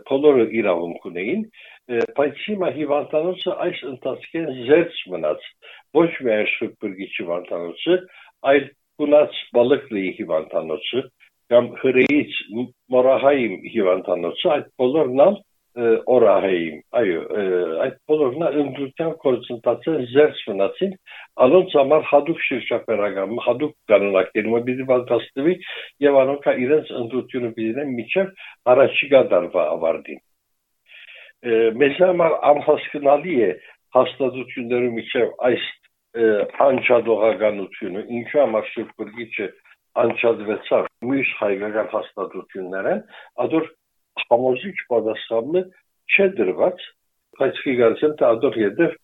բոլորը 0.10 0.46
իրավունք 0.60 1.08
ունեին 1.10 1.44
բայց 2.20 2.42
հիմա 2.46 2.70
հիվանդանոցը 2.78 3.56
այս 3.66 3.84
ընթացքին 3.92 4.50
զերծ 4.70 5.00
մնաց 5.14 5.48
ոչ 6.00 6.10
միայն 6.28 6.50
շուտբուրգի 6.54 7.08
հիվանդանոցը 7.18 7.98
այլ 8.54 8.68
գունած 9.02 9.40
բալկլի 9.58 10.06
հիվանդանոցը 10.20 11.04
կամ 11.54 11.70
հրեից 11.82 12.40
մորահայիմ 12.94 13.54
հիվանդանոցը 13.76 14.52
այդ 14.56 14.68
բոլորն 14.84 15.24
օրահեին 15.78 16.78
այո 17.00 17.20
այդ 17.86 17.98
բոլորն 18.10 18.46
ընդդության 18.62 19.12
կորցնտացել 19.24 20.00
զերծ 20.14 20.40
մնացին 20.50 20.96
անոնց 21.46 21.76
համար 21.80 22.08
հadoop 22.10 22.40
շրջապերական 22.46 23.36
հadoop 23.46 23.76
կանոնակերում 23.92 24.66
բիզի 24.70 24.88
պատրաստվի 24.90 25.54
եւ 26.08 26.20
անոնք 26.24 26.50
իրենց 26.66 26.92
ընդդությունը 27.02 27.52
բիզնեն 27.60 27.94
միջև 28.00 28.34
առաջիկա 28.74 29.22
դարվա 29.36 29.66
ավարտին 29.78 30.22
մեզ 31.84 32.02
համար 32.10 32.38
անհասկանալի 32.50 33.36
է 33.46 33.52
հաստատություններու 34.00 34.94
միջև 34.98 35.34
այս 35.50 35.70
անչադողականությունը 36.66 38.02
ինչու 38.20 38.42
համար 38.42 38.72
շփրկիչը 38.74 39.48
անչադվեցավ 40.04 40.88
մյուս 41.10 41.30
հայկական 41.40 41.88
հաստատություններն 41.94 43.00
ադոր 43.46 43.70
համոզիչ 44.30 44.78
պատասխանը 44.94 45.62
չէ 46.16 46.28
դրված, 46.40 46.88
բայց 47.40 47.62
ֆիգարացիան 47.66 48.16
տադոր 48.20 48.60
յետև 48.64 48.98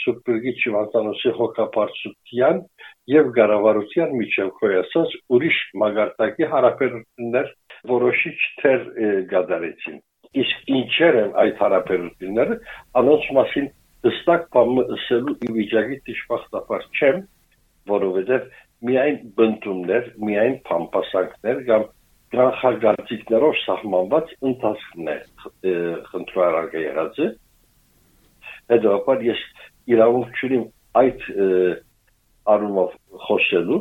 սուպերգի 0.00 0.52
չիվանտանոսի 0.60 1.32
հոգապարծության 1.38 2.60
եւ 3.10 3.30
գարավարության 3.38 4.14
միջև 4.20 4.52
կոյասած 4.60 5.16
ուրիշ 5.36 5.58
մագարտակի 5.82 6.48
հարաբերություններ 6.54 7.50
որոշիչ 7.90 8.36
թեր 8.60 8.86
գադարեցին։ 9.32 10.00
Իսկ 10.40 10.72
ինչեր 10.78 11.20
են 11.20 11.30
այդ 11.42 11.62
հարաբերությունները, 11.64 12.56
անոնց 13.00 13.30
մասին 13.40 13.70
հստակ 14.06 14.44
բանը 14.56 14.84
ասելու 14.96 15.36
ի 15.46 15.54
վիճակի 15.56 15.96
դժբախտաբար 16.10 16.84
չեմ, 17.00 17.22
որովհետև 17.90 18.46
միայն 18.90 19.16
բնդումներ, 19.40 20.06
միայն 20.28 20.54
փամփասանքներ 20.70 21.64
կամ 21.70 21.88
կանխագործիքներով 22.34 23.54
սահմանված 23.64 24.34
ընթացքն 24.50 25.10
է 25.10 25.16
խնդրարարը 26.10 26.82
եղածը 26.84 27.28
հետո 28.70 28.96
ես 29.26 29.42
իրավունք 29.90 30.40
չունիմ 30.40 30.64
այդ 31.00 31.24
առումով 32.54 32.94
խոսելու 33.26 33.80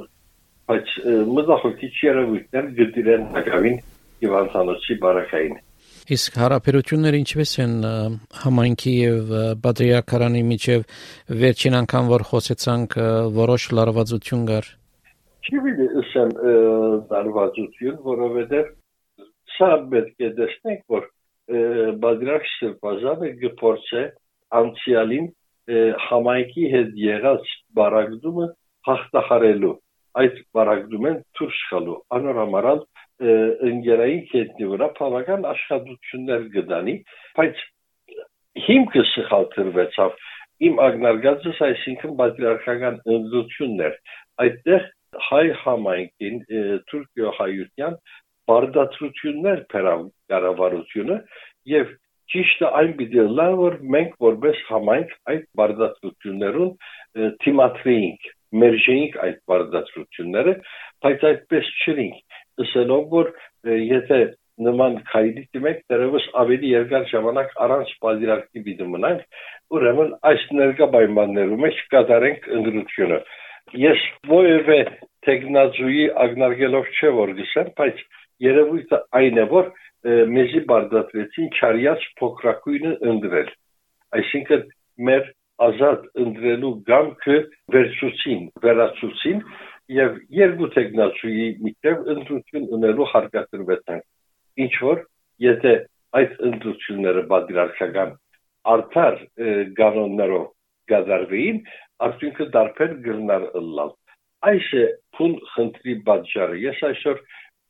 բայց 0.70 0.91
մտահոգիչ 1.38 1.94
երևույթներ 2.06 2.70
գտիրեն 2.79 3.25
հակավին 3.38 3.79
հիվանդանոցի 4.24 4.98
բարակային 5.06 5.58
իսկ 6.15 6.38
հարաբերությունները 6.41 7.22
ինչպես 7.22 7.51
են 7.63 7.74
համայնքի 8.44 8.94
եւ 8.98 9.34
բադրիարքարանի 9.65 10.44
միջև 10.50 10.86
վերջին 11.44 11.79
անգամ 11.79 12.12
որ 12.13 12.25
խոսեցանք 12.29 12.98
որոշ 13.39 13.68
լարվածություն 13.79 14.46
կար 14.50 14.70
չի 15.50 15.62
վիլի 15.65 15.86
ըսեմ 16.03 16.32
դարվածություն, 17.10 17.96
որովհետև 18.06 18.70
սա 19.56 19.70
պետք 19.94 20.25
է 20.27 20.29
դեսնենք, 20.39 20.82
որ 20.94 21.08
Բադրակ 22.03 22.48
Սրբազանը 22.53 23.29
գփորձե 23.44 24.03
անցյալին 24.60 25.29
համայնքի 26.06 26.65
հետ 26.74 26.91
եղած 27.01 27.53
բարակդումը 27.79 28.48
հաղթահարելու 28.89 29.74
այդ 30.22 30.38
բարակդումեն 30.58 31.18
դուրս 31.39 31.60
գալու 31.72 31.98
անորամարալ 32.18 32.79
ընկերային 33.70 34.24
կետնի 34.32 34.70
վրա 34.74 34.88
բավական 35.00 35.46
աշխատություններ 35.50 36.46
գտանի 36.56 36.96
բայց 37.39 37.65
հիմքը 38.70 39.03
սխալտրվեցավ 39.10 40.15
իմ 40.70 40.79
ագնարգածս 40.86 41.60
այսինքն 41.70 42.15
բադրիարքական 42.22 42.98
ընդդություններ 43.18 44.00
այդտեղ 44.46 44.88
հայ 45.29 45.45
համայնքին 45.63 46.38
Թուրքիո 46.89 47.33
հայության 47.39 47.98
բարդացություններ 48.50 49.63
փերավ 49.74 50.03
կառավարությունը 50.31 51.17
եւ 51.74 51.91
ճիշտը 52.33 52.71
այն 52.79 52.91
պիտի 53.00 53.25
լար 53.38 53.55
որ 53.59 53.77
մենք 53.95 54.17
որպես 54.25 54.59
համայնք 54.69 55.13
այդ 55.33 55.45
բարդացություններուն 55.59 57.29
թիմատրեինք 57.45 58.27
մերժեինք 58.63 59.17
այդ 59.25 59.39
բարդացությունները 59.51 60.53
բայց 61.05 61.25
այդպես 61.29 61.71
չրինք 61.86 62.38
ասելով 62.65 63.09
որ 63.15 63.31
եթե 63.89 64.19
նման 64.69 64.95
քայլի 65.09 65.43
դիմենք 65.55 65.83
դերևս 65.91 66.25
ավելի 66.41 66.71
երկար 66.74 67.05
ժամանակ 67.12 67.53
առանց 67.65 67.91
պատիրակտի 68.05 68.75
մնանք 68.93 69.21
ուրեմն 69.77 70.09
այս 70.31 70.48
ներկա 70.59 70.88
պայմաններում 70.95 71.67
էլ 71.69 71.77
կատարենք 71.93 72.50
ընդրությունը 72.59 73.19
Ես 73.77 74.01
ովևէ 74.33 74.77
տեխնազուի 75.27 76.05
ագնարգելով 76.23 76.88
չէ 76.89 77.09
որ 77.17 77.33
գսեմ, 77.38 77.67
բայց 77.77 77.99
երևույթը 78.45 78.99
այն 79.19 79.39
է, 79.43 79.45
որ 79.51 79.69
մեզի 80.33 80.61
բարդացվեցին 80.71 81.49
չարյաց 81.59 82.05
փոքրակույնը 82.21 82.93
ընդրել։ 83.11 83.49
Այսինքն 84.19 84.63
մեր 85.09 85.29
ազատ 85.69 86.05
ընդրելու 86.23 86.73
գամքը 86.89 87.38
վերցուցին, 87.75 88.41
վերացուցին 88.63 89.41
եւ 89.99 90.17
երկու 90.39 90.69
տեխնազուի 90.75 91.47
միջև 91.65 92.09
ընդրություն 92.15 92.69
ունելու 92.79 93.09
հարկադրվեցան։ 93.13 94.01
Ինչ 94.65 94.73
որ 94.89 95.03
եթե 95.45 95.73
այդ 96.19 96.39
ընդրությունները 96.49 97.23
բադրարքական 97.33 98.15
արդար 98.73 99.19
կանոններով 99.77 100.47
գազարվեին, 100.91 101.60
արդյունքը 102.08 102.48
դարբեր 102.55 102.96
գրնար 103.08 103.46
ըլլալ։ 103.60 103.91
Այս 104.50 104.69
է 104.79 104.86
փուն 105.17 105.36
խնդրի 105.53 105.96
պատճառը։ 106.10 106.60
Ես 106.63 106.81
այսօր 106.89 107.22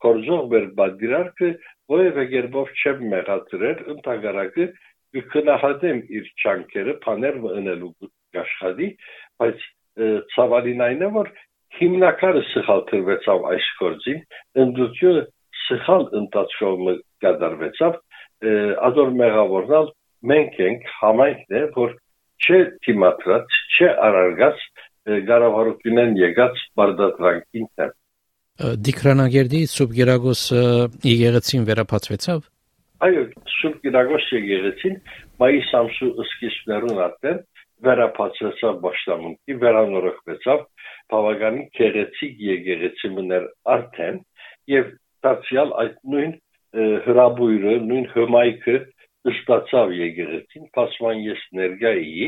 կորժող 0.05 0.43
մեր 0.53 0.65
բادرարկը 0.79 1.49
որևէ 1.93 2.25
երբով 2.35 2.73
չեմ 2.79 3.03
մեղադրել 3.13 3.79
ընդհանրակը 3.95 4.67
կքնահատեմ 5.17 5.99
իր 6.19 6.31
ճանկերը 6.43 6.95
փաներվը 7.05 7.53
ընելու 7.59 7.91
աշխատի, 8.43 8.89
բայց 9.41 9.65
ցավալին 10.35 10.83
այն 10.85 11.05
է 11.07 11.09
որ 11.15 11.31
հիմնականը 11.79 12.43
սխալ 12.49 12.83
թրվեցավ 12.89 13.47
այս 13.53 13.69
գործին, 13.79 14.21
ընդդությունը 14.63 15.23
սխալ 15.63 16.05
ընթացումը 16.19 16.93
կատարվեցավ, 17.25 17.97
ազոր 18.89 19.11
մեղավորնալ 19.19 19.89
մենք 20.31 20.61
ենք 20.69 20.87
համայնքն 20.99 21.57
է, 21.59 21.63
որ 21.75 21.97
չէ 22.45 22.59
թիմատրած, 22.85 23.57
չէ 23.77 23.89
արարգած 24.07 24.63
գարավարությունեն 25.29 26.15
եկած 26.19 26.63
բարդատրանքին 26.79 27.67
տեմ։ 27.79 27.95
Դիկրանագերդի 28.59 29.61
Սուրբ 29.71 29.93
Գերագոս 29.99 30.41
եկեղեցին 31.09 31.67
վերապացվեցավ։ 31.69 32.41
Այո, 33.07 33.21
Սուրբ 33.55 33.77
Գերագոս 33.87 34.25
եկեղեցին 34.35 34.97
մայիս 35.39 35.69
ամսու 35.79 36.09
սկիզբներուն 36.25 36.99
ատեն 37.05 37.39
վերապացվեցավ 37.87 38.79
Բաշտամունքի, 38.83 39.55
վերանորոգվեցավ 39.63 40.65
բավականին 41.13 41.69
քեղեցիկ 41.79 42.41
եկեղեցի 42.49 43.11
մներ 43.15 43.45
արդեն 43.75 44.19
եւ 44.73 44.89
դարձյալ 45.25 45.71
այդ 45.83 45.95
նույն 46.13 46.33
հրաբույրը, 47.07 47.75
նույն 47.89 48.09
հմայքը 48.13 48.75
ստացավ 49.27 49.91
եկեղեցին, 49.99 50.67
փաստման 50.75 51.23
ես 51.25 51.41
ներկա 51.59 51.91
էի, 51.99 52.27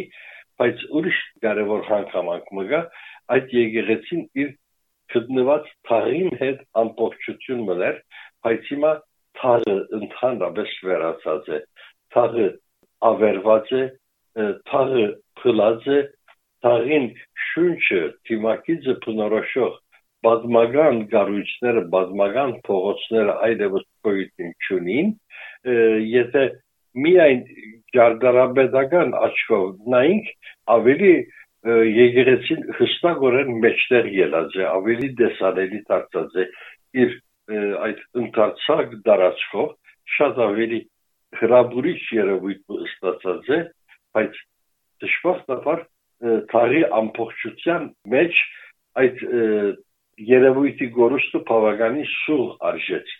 բայց 0.61 0.81
ուրիշ 0.99 1.19
կարևոր 1.45 1.85
հանգամանք 1.87 2.49
մգա 2.57 2.81
այդ 3.35 3.53
եկեղեցին 3.57 4.25
իր 4.43 4.49
գտնված 5.13 5.69
թաղին 5.87 6.35
հետ 6.41 6.59
ամբողջություն 6.81 7.63
մներ, 7.69 8.01
բայց 8.45 8.71
հիմա 8.71 8.91
թաղը 9.41 9.75
ընդհանրապես 9.99 10.73
վերացած 10.87 11.51
է, 11.57 11.59
թաղը 12.15 12.47
ավերված 13.11 13.71
է, 13.79 13.83
թաղը 14.71 15.05
փլած 15.41 15.87
է, 15.95 15.99
թաղին 16.65 17.07
շունչը 17.51 18.01
թիմակիցը 18.29 18.97
բնորոշող 19.05 19.79
բազմական 20.25 20.99
գառույցները, 21.11 21.81
բազմական 21.93 22.51
փողոցները 22.67 23.37
այդևս 23.47 23.85
գոյություն 24.05 24.51
չունին, 24.67 25.07
եթե 26.11 26.43
միայն 27.05 27.41
ջարդարաբեդական 27.95 29.13
աչքով 29.27 29.65
նայենք, 29.93 30.31
ավելի 30.75 31.13
եկեղեցին 32.01 32.61
հստակորեն 32.79 33.51
մեջտեղ 33.63 34.07
ելած 34.17 34.55
է, 34.57 34.63
ավելի 34.71 35.09
դեսանելի 35.21 35.81
դարձած 35.91 36.37
է 36.41 36.45
իր 37.03 37.13
այդ 37.85 38.01
ընդարձակ 38.21 38.95
դարածքով, 39.07 39.69
շատ 40.17 40.41
ավելի 40.47 40.79
հրաբուրիչ 41.41 41.99
երևույթ 42.17 42.73
ստացած 42.87 43.51
է, 43.51 43.59
բայց 44.15 44.41
դժբախտաբար 45.03 45.85
թարի 46.51 46.81
ամբողջության 47.01 47.87
մեջ 48.13 48.41
այդ 49.01 49.23
երևույթի 50.31 50.87
գորուստը 50.97 51.41
բավականին 51.47 52.09
սուղ 52.11 52.49
արժեց 52.71 53.13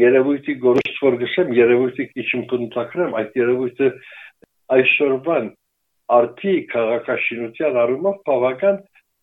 երևույթի 0.00 0.54
գորուստ 0.64 0.98
որ 1.06 1.16
գսեմ, 1.22 1.52
երևույթի 1.56 2.06
քիչ 2.12 2.26
ընդունակրեմ, 2.40 3.14
այդ 3.20 3.38
երևույթը 3.40 3.88
այսօրվան 4.76 5.48
արդի 6.16 6.54
քաղաքաշինության 6.72 7.78
առումով 7.82 8.18
բավական 8.28 8.76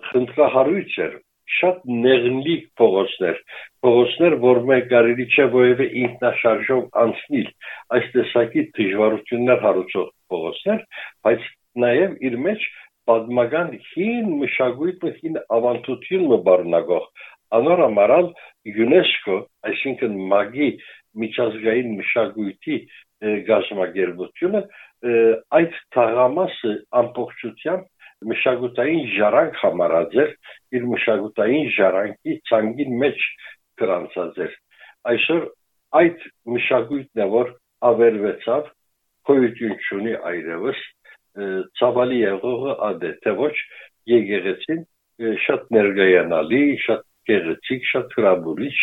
խնդրահարույց 0.09 0.97
էր 1.03 1.13
շատ 1.53 1.81
նեղնիկ 2.03 2.63
փողոցներ 2.79 3.39
փողոցներ 3.85 4.35
որ 4.43 4.59
մեկ 4.69 4.85
կարելի 4.93 5.25
չէ 5.33 5.45
որևէ 5.55 5.87
ինքնաշարժով 6.03 6.83
անցնել 7.03 7.49
այս 7.97 8.07
տեսակի 8.15 8.63
դժվարություններ 8.79 9.61
հարուցող 9.65 10.07
փողոցներ 10.33 10.85
բայց 11.27 11.49
նաև 11.83 12.15
իր 12.29 12.37
մեջ 12.47 12.65
պատմական 13.11 13.71
հին 13.91 14.27
մշակույթը 14.41 15.13
հին 15.19 15.39
ավանդությունը 15.57 16.39
բառնագող 16.47 17.07
անորամարալ 17.57 18.27
ՅՈՒՆԵՍԿՕ, 18.69 19.37
այսինքն 19.69 20.13
ՄԱԳ-ի 20.29 20.69
միջազգային 21.21 21.89
մշակույթի 21.99 22.77
գազམ་ագերբությունը 23.47 24.61
այդ 25.57 25.73
թաղամասը 25.95 26.71
ամբողջությամբ 27.01 27.83
մշակութային 28.31 29.03
ժառանգ 29.17 29.59
համարած 29.63 30.15
էր 30.23 30.31
իր 30.77 30.87
մշակութային 30.93 31.67
ժառանգի 31.77 32.35
ցանգին 32.49 32.95
մեջ 33.03 33.25
գրանցած 33.81 34.39
էր 34.45 34.55
այսօր 35.13 35.45
այդ 36.01 36.25
մշակույթն 36.55 37.23
է 37.23 37.27
որ 37.35 37.53
ավերվեցավ 37.89 38.69
քույտյուն 39.29 39.75
չունի 39.87 40.13
այրևս 40.31 40.83
ցավալի 41.79 42.19
եղողը 42.23 42.75
ադե 42.89 43.11
թե 43.23 43.33
ոչ 43.39 43.55
եկեղեցին 44.13 44.81
շատ 45.45 45.67
ներգայանալի 45.77 46.63
շատ 46.85 47.03
գեղեցիկ, 47.29 47.85
շատ 47.91 48.15
հրաբուրիչ 48.17 48.77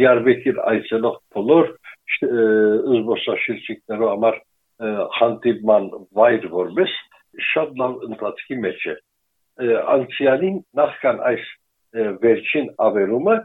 Դիարբեկիր 0.00 0.60
այցելող 0.72 1.16
բոլոր 1.36 1.70
զբոսաշրջիկներու 2.22 4.10
համար 4.12 4.38
հանդիպման 5.18 5.88
վայր 6.18 6.46
որպես 6.52 6.94
շատ 7.52 7.74
լավ 7.82 8.06
ընթացքի 8.08 8.58
մեջ 8.66 8.86
է 8.92 8.94
անցյալին 9.96 10.58
նախքան 10.80 11.18
այս 11.32 11.48
վերջին 12.22 12.68
ավերումը 12.86 13.36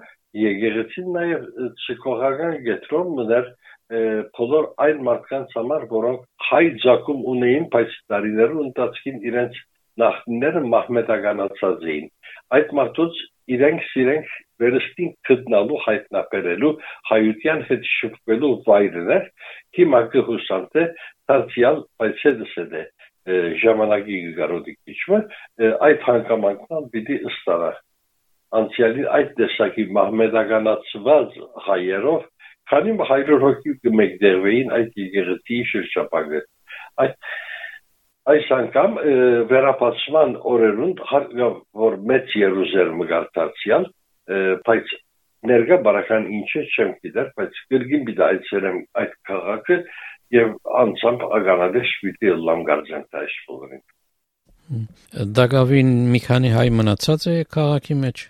եկեղեցին 0.41 1.07
նաև 1.17 1.47
ցիկողական 1.85 2.57
գետրոն 2.67 3.13
մներ 3.19 3.49
բոլոր 4.37 4.65
այն 4.83 4.97
մարդկանց 5.07 5.53
համար, 5.57 5.83
որոնք 5.91 6.23
հայ 6.49 6.63
ցակում 6.83 7.21
ունեին, 7.33 7.67
բայց 7.75 7.93
տարիներու 8.11 8.63
ընթացքին 8.65 9.21
իրենց 9.31 9.59
նախնիները 10.03 10.63
մահմեդականացած 10.73 11.85
էին։ 11.93 12.09
Այդ 12.57 12.73
մարդուց 12.79 13.21
իրենք 13.55 13.83
սիրենք 13.91 14.35
վերստին 14.61 15.11
գտնալու 15.29 15.79
հայտնաբերելու 15.85 16.71
հայության 17.09 17.59
հետ 17.69 17.89
շփվելու 17.93 18.53
վայրներ 18.67 19.27
հիմա 19.77 20.01
կհուսանթե 20.13 20.85
դարձյալ 21.31 21.81
բայց 22.01 22.23
հետսեդե 22.27 22.83
ժամանակի 23.63 24.19
գարոդի 24.39 24.73
քիչը 24.77 25.19
այդ 25.87 26.07
հանգամանքն 26.07 26.89
պիտի 26.95 27.17
ըստարա 27.31 27.71
անցյալի 28.57 29.07
այդ 29.17 29.33
տեսակի 29.39 29.85
մահմեդականացված 29.97 31.39
հայերով 31.67 32.21
քանի 32.71 32.93
հայրոր 33.09 33.43
հոգի 33.47 33.73
կմեկդեղվեին 33.87 34.71
այդ 34.77 35.01
եկեղեցի 35.03 35.59
շրջապագը 35.71 36.41
այդ 37.03 37.27
այս 38.27 38.47
անգամ 38.57 38.95
վերապացման 39.51 40.33
օրերուն 40.51 40.93
որ 41.81 41.93
մեծ 42.11 42.33
Երուսաղեմ 42.41 43.03
գարտացիալ 43.11 43.85
բայց 44.67 44.95
ներգա 45.47 45.77
բարական 45.85 46.27
ինչը 46.39 46.63
չեմ 46.73 46.91
գիտեր 47.05 47.29
բայց 47.39 47.61
գրգին 47.73 48.03
բիդ 48.09 48.21
այցելեմ 48.27 48.79
այդ 49.03 49.13
քաղաքը 49.29 49.77
եւ 50.37 50.49
անցամբ 50.81 51.23
ագանադեշ 51.37 51.93
պիտի 52.03 52.33
լամ 52.47 52.65
գարձանտայս 52.71 53.37
ֆորին 53.47 53.85
Դագավին 55.37 55.93
մի 56.11 56.21
քանի 56.27 56.51
հայ 56.57 56.67
մնացած 56.81 57.27
է 57.31 57.37
քաղաքի 57.55 57.97
մեջ 58.03 58.25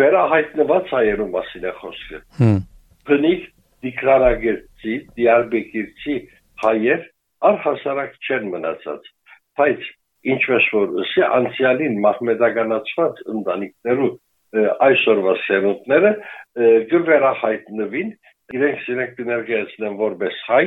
վերահայտնված 0.00 0.94
հայերու 0.98 1.30
մասին 1.38 1.64
է 1.64 1.74
խոսքը 1.80 2.20
հմ 2.40 2.60
բնիկ 3.08 3.48
դիկրարագերցի 3.84 4.94
դիարբեկիրցի 5.16 6.16
հայեր 6.64 7.02
առհասարակ 7.48 8.14
չեն 8.28 8.46
մնացած 8.54 9.13
բայց 9.60 9.88
ինչպես 10.34 10.68
որ 10.74 10.94
ասի 11.04 11.24
անցյալին 11.38 11.96
մահմեդականացված 12.04 13.24
ընտանիքներու 13.34 14.12
այսօրվա 14.86 15.34
սերունդները 15.44 16.12
գվերահայտնվին 16.92 18.14
իրենք 18.54 18.88
իրենք 18.94 19.20
ներկայացնեն 19.30 19.98
որպես 20.00 20.40
հայ 20.48 20.64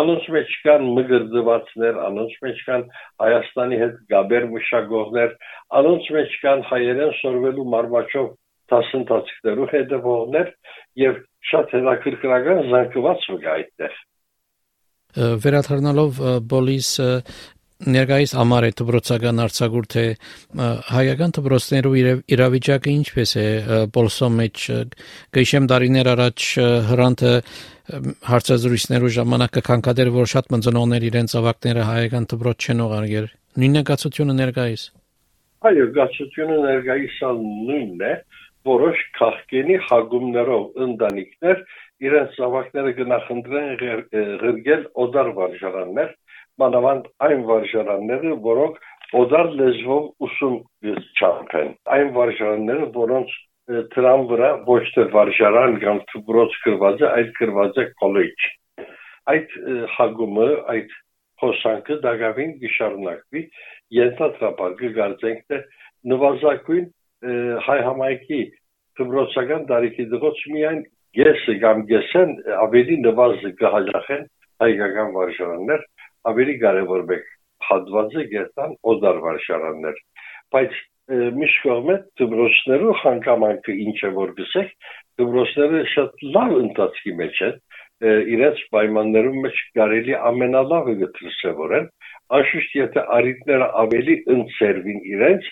անոնց 0.00 0.24
մեջ 0.34 0.54
կան 0.64 0.86
մգրդվածներ 0.98 2.00
անոնց 2.04 2.34
մեջ 2.44 2.62
կան 2.68 2.86
հայաստանի 3.24 3.78
հետ 3.82 4.00
գաբեր 4.14 4.48
մշակողներ 4.54 5.36
անոնց 5.80 6.10
մեջ 6.16 6.38
կան 6.44 6.64
հայերեն 6.70 7.14
սորվելու 7.20 7.68
մարմաչով 7.74 8.28
դասընթացներու 8.74 9.70
հետևողներ 9.74 10.50
եւ 11.04 11.22
շատ 11.50 11.76
հետաքրքրական 11.78 12.60
զանգված 12.72 13.28
մգա 13.34 13.54
այդտեղ 13.54 14.02
վերադառնալով 15.14 16.16
բոլիս 16.50 16.88
ներկայիս 17.82 18.32
համար 18.38 18.64
է 18.68 18.70
դբրոցական 18.78 19.40
արձակուրդ 19.44 19.94
է 19.98 20.04
հայական 20.94 21.32
դբրոցներու 21.38 21.94
իրավիճակը 22.34 22.92
ինչպես 22.94 23.32
է 23.34 23.46
բոլսո 23.96 24.28
մեջ 24.38 24.66
գիշեմ 25.34 25.66
դարիներ 25.72 26.10
առաջ 26.14 26.46
հրանտը 26.90 27.32
հարցազրույցներու 28.30 29.12
ժամանակ 29.18 29.56
կքանքադեր 29.58 30.10
որ 30.14 30.30
շատ 30.34 30.54
մնձնողներ 30.54 31.08
իրենց 31.10 31.34
ավակները 31.42 31.88
հայական 31.90 32.28
դբրոց 32.32 32.68
չեն 32.68 32.84
ուղարկել 32.86 33.26
նույնը 33.64 33.82
գացությունը 33.90 34.36
ներկայիս 34.38 34.84
այո 35.68 35.84
գացությունը 35.98 36.56
ներկայիս 36.64 37.18
նույնն 37.34 38.06
է 38.08 38.14
որոշ 38.64 39.00
քաղքենի 39.18 39.76
հագումներով 39.90 40.84
ընտանիքներ 40.86 41.58
իրենց 42.04 42.38
ավակները 42.46 42.92
գնահնդրեն 43.00 43.68
ղրգել 44.40 44.82
օդար 45.04 45.28
վարժարաններ 45.38 46.14
մանավանդ 46.62 47.08
այն 47.28 47.44
վարժարանները, 47.50 48.34
որոնք 48.44 48.82
օդար 49.20 49.48
լեզվով 49.60 50.04
ուսում 50.26 50.56
չափեն։ 51.18 51.70
Այն 51.96 52.12
վարժարանները, 52.18 52.88
որոնց 52.98 53.36
դրան 53.94 54.26
վրա 54.30 54.50
ոչ 54.68 54.82
թե 54.94 55.06
վարժարան 55.14 55.78
կամ 55.84 56.00
դպրոց 56.12 56.58
գրված 56.64 57.04
է, 57.04 57.06
այլ 57.10 57.30
գրված 57.38 57.80
է 57.80 57.86
քոլեջ։ 58.02 58.48
Այդ 59.34 59.54
հագումը, 59.94 60.48
այդ 60.74 60.98
հոսանքը 61.44 61.96
դակավին 62.04 62.52
գշարունակվի 62.60 63.42
ենթադրաբար 63.98 64.74
կգարձենք 64.80 65.40
թե 65.50 65.60
նվազագույն 66.12 66.86
հայ 67.66 67.78
համայնքի 67.88 68.40
դպրոցական 69.00 69.66
տարիքի 69.70 70.06
դրոց 70.12 70.42
միայն 70.54 70.80
գեսը 71.18 71.54
կամ 71.64 71.82
գեսեն 71.90 72.32
ավելի 72.64 72.96
նվազը 73.06 73.52
կհաջախեն 73.60 74.24
հայկական 74.64 75.12
վարժարաններ 75.18 75.86
ավելի 76.30 76.56
կարևոր 76.64 77.06
մեկ 77.12 77.30
հատվածը 77.68 78.24
գետան 78.34 78.74
օդար 78.94 79.20
վարժարաններ 79.26 80.02
բայց 80.54 80.82
միշտ 81.38 81.64
կողմը 81.64 81.96
դպրոցներու 82.20 82.98
հանգամանքը 83.04 83.78
ինչ 83.84 83.98
է 84.08 84.10
որ 84.18 84.30
գսեք 84.40 84.70
դպրոցները 85.20 85.80
շատ 85.94 86.24
լավ 86.36 86.54
ընթացքի 86.60 87.12
մեջ 87.20 87.42
են 87.48 87.58
իրենց 88.34 88.62
պայմաններում 88.74 89.36
մեջ 89.44 89.58
կարելի 89.78 90.14
ամենալավը 90.30 90.94
գտնսևորեն 91.02 91.90
Անշուշտ 92.32 92.76
եթե 92.78 93.02
արիտները 93.14 93.66
ավելի 93.80 94.14
ընձերվին 94.34 95.00
իրենց, 95.14 95.48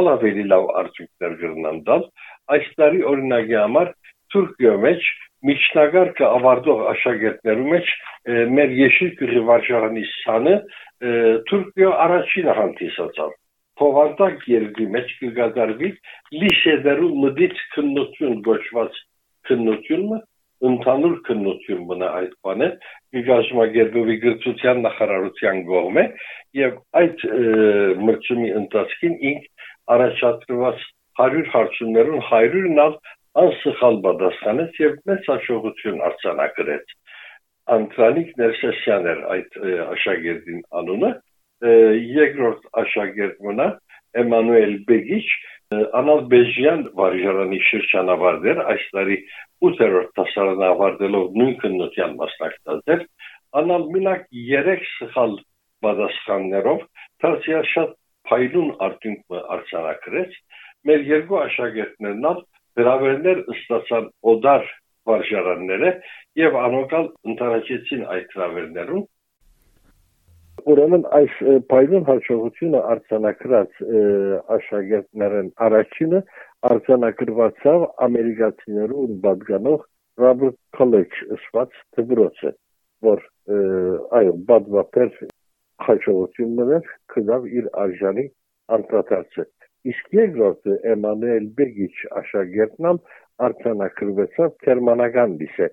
ավելի 0.00 0.46
լավ 0.52 0.64
արդյունքներ 0.80 1.36
կգրնան 1.42 1.78
տալ։ 1.86 2.02
Այս 2.56 2.66
տարի 2.80 3.04
օրինակի 3.10 3.56
համար 3.60 3.92
Թուրքիո 4.34 4.74
մեջ 4.86 5.06
միջնագարկը 5.46 6.28
ավարտող 6.36 6.84
աշակերտներու 6.92 7.66
մեջ 7.72 7.90
մեր 8.58 8.76
Եշիլ 8.80 9.10
գյուղի 9.20 9.42
վարժարանի 9.50 10.04
սանը 10.12 10.54
Թուրքիո 11.50 11.90
առաջինը 12.06 12.54
հանդիսացավ։ 12.60 13.34
Փովարտակ 13.76 14.46
երկրի 14.52 14.86
մեջ 14.94 15.12
կգադարվի 15.20 15.90
լիշեդերու 16.42 17.10
մդից 17.24 17.58
քննություն 17.74 18.40
գոչված 18.46 19.00
քննությունը 19.50 20.20
ընդհանուր 20.66 21.16
քննություն 21.26 21.82
մնա 21.90 22.06
այդ 22.18 22.36
բանը 22.46 22.68
գազագերբովի 23.26 24.16
գրծության 24.22 24.78
նախարարության 24.86 25.58
կողմէ 25.68 26.04
եւ 26.56 26.78
այդ 27.00 27.24
մրցումի 28.06 28.48
ընթացքին 28.62 29.18
ինք 29.32 29.66
առաջադրված 29.96 30.86
100 31.20 31.44
հարցումներուն 31.52 32.24
100-ն 32.30 32.80
ալ 32.86 32.96
անսխալ 33.42 33.98
պատասխանեց 34.06 34.78
եւ 34.82 34.94
մեծ 35.10 35.30
հաջողություն 35.32 36.04
արձանագրեց 36.10 36.94
Անտրանիկ 37.76 38.28
Ներսեսյան 38.40 39.10
էր 39.12 39.20
այդ 39.34 39.58
աշակերտին 39.96 40.62
անունը 40.80 41.10
երկրորդ 42.16 42.70
աշակերտ 42.84 43.44
մնա 43.48 43.68
Էմանուել 44.22 44.74
Բեգիչ 44.88 45.26
Անալ 45.98 46.20
Բեժյան 46.30 46.82
վարժարանի 46.98 47.56
շրջանավարդեր 47.68 48.58
այս 48.72 48.82
տարի 48.96 49.16
8-րդ 49.66 50.12
դասարանը 50.18 50.66
ավարտելով 50.66 51.24
նույն 51.40 51.56
քննության 51.62 52.12
մասնակցած 52.20 52.92
էր, 52.94 53.02
անալ 53.60 53.86
մինակ 53.96 54.28
3 54.36 54.84
սխալ 54.92 55.34
պատասխաններով 55.86 56.84
դարձյալ 57.24 57.66
շատ 57.72 57.96
փայլուն 58.30 58.70
արդյունք 58.86 59.36
արձանագրեց, 59.56 60.38
մեր 60.86 61.04
երկու 61.10 61.40
աշակերտներն 61.42 62.30
հրավերներ 62.80 63.42
ստացան 63.56 64.08
օդար 64.32 64.70
վարժարանները 65.10 65.92
եւ 66.42 66.56
անոկալ 66.62 67.10
ընտարաճեցին 67.32 68.08
այդ 68.16 68.34
հրավերներուն 68.36 69.04
ուրեմն 70.72 71.04
այս 71.16 71.34
փայլուն 71.70 72.06
հաջողությունը 72.08 72.78
արձանագրած 72.92 73.82
աշակերտներն 74.56 75.50
առաջինը 75.66 76.22
արձանագրվածավ 76.70 77.84
ամերիկացիներուն 78.06 79.20
պատկանող 79.26 79.84
Robert 80.24 80.56
College 80.76 81.26
ըսված 81.36 81.74
դպրոցը, 81.98 82.52
որ 83.06 83.22
այո, 84.18 84.32
բադվապեր 84.48 85.10
հաջողություն 85.86 86.54
մներ 86.60 86.88
կդավ 87.14 87.48
իր 87.60 87.68
արժանի 87.84 88.24
անդրադարձը։ 88.76 89.44
Իսկ 89.86 90.14
երկրորդը 90.16 90.76
Էմանուել 90.92 91.48
Բեգիչ 91.58 91.94
աշակերտնամ 92.20 93.00
արձանագրվեցավ 93.46 94.54
Գերմանական 94.66 95.36
լիսե 95.42 95.68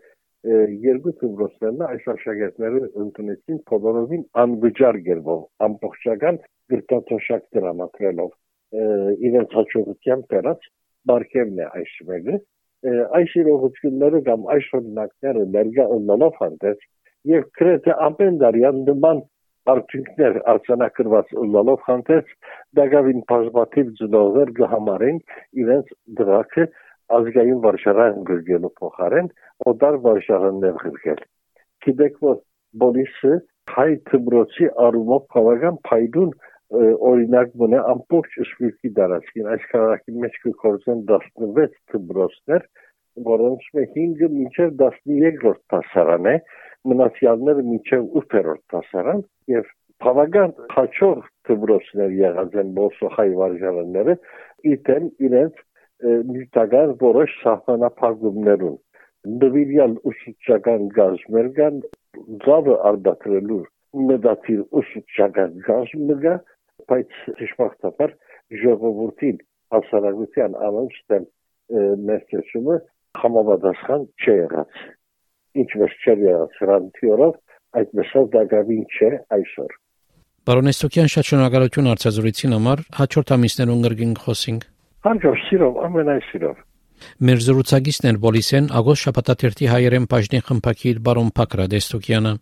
երկու 0.84 1.14
դպրոցներն 1.22 1.84
այս 1.88 2.08
աշակերտները 2.14 2.88
ընդունեցին 3.04 3.60
բոլորովին 3.72 4.24
անվճար 4.44 5.00
գերբով 5.06 5.44
ամբողջական 5.68 6.40
գրտաթոշակ 6.74 7.46
դրամատրելով 7.58 8.34
իրենց 9.30 9.56
հաջողության 9.60 10.26
դերած 10.34 10.68
բարգևն 11.12 11.62
է 11.64 11.68
այս 11.80 11.94
մեկը 12.10 12.40
այս 13.20 13.36
իրողությունները 13.44 14.22
կամ 14.28 14.48
այս 14.58 14.68
օրինակները 14.80 15.46
ներկա 15.56 15.86
ունենալով 15.96 16.40
հանդես 16.44 16.88
եւ 17.32 17.46
գրեթե 17.60 17.96
ամեն 18.08 18.40
դարյան 18.44 18.84
նման 18.90 19.24
արդյունքներ 19.72 20.40
արձանագրված 20.54 21.34
ունենալով 21.44 21.84
հանդես 21.88 22.32
դակավին 22.80 23.22
բազմաթիվ 23.32 23.92
ծնողներ 24.00 24.52
կհամարեն 24.60 25.20
իրենց 25.64 25.94
դրակը 26.20 26.66
ազգային 27.18 27.62
վարշարան 27.66 28.20
գրգելու 28.30 28.74
փոխարեն 28.82 29.30
օդար 29.72 30.00
վարշարաններ 30.08 30.80
գրգել։ 30.84 31.22
Գիտեք 31.86 32.20
որ 32.28 32.38
բոլիսը 32.84 33.34
հայ 33.74 33.90
թմրոցի 34.10 34.70
առումով 34.88 35.28
բավական 35.36 35.80
փայլուն 35.88 36.32
օրինակ 37.10 37.52
մնա 37.62 37.82
ամբողջ 37.94 38.38
շվիցի 38.52 38.92
դարաշքին 39.00 39.50
այս 39.56 39.68
քաղաքի 39.74 40.14
մեջ 40.24 40.40
կկործեն 40.46 41.04
16 41.12 41.76
թմրոցներ 41.94 42.66
որոնց 43.30 43.66
մեջ 43.78 43.90
5-ը 43.98 44.30
մինչև 44.38 44.76
13-րդ 44.82 45.62
դասարան 45.74 46.30
է 46.32 46.36
մնացյալները 46.92 47.66
մինչև 47.70 48.08
8-րդ 48.22 48.64
դասարան 48.74 49.22
եւ 49.54 49.70
բավական 50.04 50.56
հաջող 50.74 51.20
թմրոցներ 51.48 52.16
եղած 52.20 52.58
են 52.64 52.72
բոլսոխայ 52.80 53.28
վարժարանները 53.42 54.16
իտեն 54.74 55.06
իրենց 55.28 55.62
նյութական 56.32 56.96
որոշ 57.04 57.36
սահմանափակումներուն 57.44 58.80
նվիրյալ 59.44 59.94
ուսուցչական 60.12 60.90
գազներ 60.98 61.52
կան 61.60 61.78
ծավը 62.44 62.76
արդատրելու 62.90 63.62
մեդացիր 64.10 64.66
ուսուցչական 64.82 65.56
գազը 65.70 66.18
կա 66.26 66.34
բայց 66.92 67.20
ճշմարտաբար 67.40 68.16
ժողովրդին 68.64 69.38
հասարակության 69.76 70.58
անոնցտեմ 70.68 71.28
ներկայացումը 72.10 72.76
համապատասխան 73.22 74.06
չի 74.24 74.36
եղած 74.40 74.84
ինչպես 75.64 75.96
չէ 76.02 76.18
եղած 76.26 76.60
հրանտիորով 76.64 77.40
այդպես 77.84 78.14
դա 78.36 78.44
գավին 78.54 78.86
չէ 78.98 79.12
այսօր 79.38 79.80
Բարոնես 80.44 80.80
Սոկյան 80.84 81.12
շատ 81.14 81.28
շնորհակալություն 81.32 81.90
արծազրույցին 81.94 82.56
համար 82.58 82.86
հաջորդ 83.00 83.36
ամիսներուն 83.38 83.84
գրգին 83.88 84.16
խոսենք 84.24 84.70
Հաջող 85.04 85.40
սիրով, 85.50 85.80
ամենայն 85.84 86.22
սիրով։ 86.30 86.60
Մեր 87.28 87.42
զրուցակիցն 87.44 88.20
Բոլիսեն 88.24 88.70
Ագոս 88.80 89.04
շապատաթերթի 89.04 89.68
հայերեն 89.74 90.08
բաժնի 90.14 90.42
խմփակիր 90.48 91.02
բարոն 91.08 91.32
Փակրա 91.40 91.68
Դեստոկյանը։ 91.76 92.34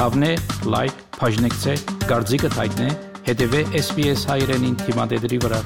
Հավնե, 0.00 0.34
լայք, 0.72 1.02
բաժնեկցե, 1.20 1.74
դարձիկը 2.08 2.54
թայտնե, 2.56 2.92
հետեւե 3.28 3.66
SPS 3.82 4.30
հայերենին 4.32 4.78
թիմադեդի 4.86 5.42
վրա։ 5.44 5.60